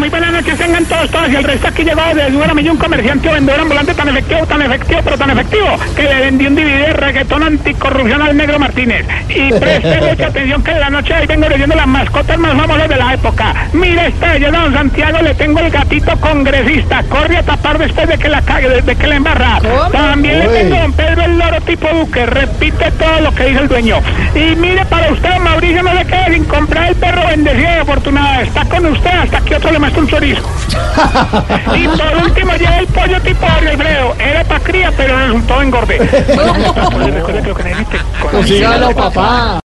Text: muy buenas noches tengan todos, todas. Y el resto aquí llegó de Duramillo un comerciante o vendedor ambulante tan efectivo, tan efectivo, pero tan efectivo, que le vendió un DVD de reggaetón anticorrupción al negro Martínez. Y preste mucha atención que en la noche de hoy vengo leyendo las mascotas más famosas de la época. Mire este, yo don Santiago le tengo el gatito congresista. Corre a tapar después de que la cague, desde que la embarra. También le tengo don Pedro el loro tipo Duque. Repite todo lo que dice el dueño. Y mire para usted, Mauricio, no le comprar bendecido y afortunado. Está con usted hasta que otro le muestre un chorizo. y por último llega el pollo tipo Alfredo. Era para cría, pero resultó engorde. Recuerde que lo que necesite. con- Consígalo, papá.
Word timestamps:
muy 0.00 0.08
buenas 0.08 0.32
noches 0.32 0.56
tengan 0.56 0.84
todos, 0.86 1.10
todas. 1.10 1.30
Y 1.30 1.36
el 1.36 1.44
resto 1.44 1.68
aquí 1.68 1.84
llegó 1.84 2.00
de 2.14 2.30
Duramillo 2.30 2.72
un 2.72 2.78
comerciante 2.78 3.28
o 3.28 3.32
vendedor 3.32 3.60
ambulante 3.60 3.92
tan 3.92 4.08
efectivo, 4.08 4.46
tan 4.46 4.62
efectivo, 4.62 5.00
pero 5.04 5.18
tan 5.18 5.30
efectivo, 5.30 5.66
que 5.94 6.02
le 6.04 6.20
vendió 6.20 6.48
un 6.48 6.54
DVD 6.54 6.86
de 6.86 6.92
reggaetón 6.94 7.42
anticorrupción 7.42 8.22
al 8.22 8.34
negro 8.34 8.58
Martínez. 8.58 9.06
Y 9.28 9.52
preste 9.60 10.00
mucha 10.00 10.26
atención 10.28 10.64
que 10.64 10.70
en 10.70 10.80
la 10.80 10.88
noche 10.88 11.12
de 11.12 11.20
hoy 11.20 11.26
vengo 11.26 11.48
leyendo 11.50 11.74
las 11.74 11.86
mascotas 11.86 12.38
más 12.38 12.56
famosas 12.56 12.88
de 12.88 12.96
la 12.96 13.12
época. 13.12 13.54
Mire 13.74 14.06
este, 14.08 14.40
yo 14.40 14.50
don 14.50 14.72
Santiago 14.72 15.18
le 15.20 15.34
tengo 15.34 15.60
el 15.60 15.70
gatito 15.70 16.16
congresista. 16.18 17.02
Corre 17.02 17.36
a 17.36 17.42
tapar 17.42 17.78
después 17.78 18.08
de 18.08 18.16
que 18.16 18.28
la 18.30 18.40
cague, 18.40 18.70
desde 18.70 18.96
que 18.96 19.06
la 19.06 19.16
embarra. 19.16 19.60
También 19.92 20.38
le 20.38 20.48
tengo 20.48 20.76
don 20.76 20.92
Pedro 20.94 21.22
el 21.24 21.38
loro 21.38 21.60
tipo 21.60 21.86
Duque. 21.88 22.24
Repite 22.24 22.90
todo 22.92 23.20
lo 23.20 23.34
que 23.34 23.44
dice 23.44 23.60
el 23.60 23.68
dueño. 23.68 24.00
Y 24.34 24.56
mire 24.56 24.86
para 24.86 25.12
usted, 25.12 25.36
Mauricio, 25.40 25.82
no 25.82 25.92
le 25.92 26.06
comprar 26.06 26.19
bendecido 27.44 27.70
y 27.70 27.78
afortunado. 27.80 28.42
Está 28.42 28.64
con 28.66 28.86
usted 28.86 29.10
hasta 29.10 29.40
que 29.40 29.56
otro 29.56 29.70
le 29.72 29.78
muestre 29.78 30.00
un 30.02 30.08
chorizo. 30.08 30.42
y 31.76 31.88
por 31.88 32.16
último 32.24 32.52
llega 32.54 32.78
el 32.78 32.86
pollo 32.88 33.20
tipo 33.22 33.46
Alfredo. 33.46 34.14
Era 34.18 34.44
para 34.44 34.60
cría, 34.60 34.92
pero 34.96 35.16
resultó 35.18 35.62
engorde. 35.62 35.98
Recuerde 35.98 37.42
que 37.42 37.48
lo 37.48 37.54
que 37.54 37.62
necesite. 37.64 37.98
con- 38.20 38.30
Consígalo, 38.30 38.90
papá. 38.94 39.58